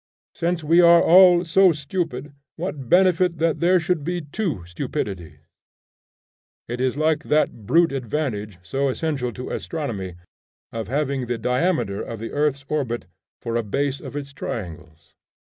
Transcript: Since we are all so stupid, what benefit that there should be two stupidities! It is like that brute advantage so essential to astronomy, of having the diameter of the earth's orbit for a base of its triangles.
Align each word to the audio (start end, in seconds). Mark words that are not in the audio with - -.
Since 0.33 0.63
we 0.63 0.81
are 0.81 0.99
all 0.99 1.45
so 1.45 1.71
stupid, 1.71 2.33
what 2.55 2.89
benefit 2.89 3.37
that 3.37 3.59
there 3.59 3.79
should 3.79 4.03
be 4.03 4.21
two 4.21 4.65
stupidities! 4.65 5.37
It 6.67 6.81
is 6.81 6.97
like 6.97 7.25
that 7.25 7.67
brute 7.67 7.91
advantage 7.91 8.57
so 8.63 8.89
essential 8.89 9.31
to 9.33 9.51
astronomy, 9.51 10.15
of 10.71 10.87
having 10.87 11.27
the 11.27 11.37
diameter 11.37 12.01
of 12.01 12.17
the 12.17 12.31
earth's 12.31 12.65
orbit 12.67 13.05
for 13.43 13.55
a 13.55 13.61
base 13.61 13.99
of 14.01 14.15
its 14.15 14.33
triangles. 14.33 15.13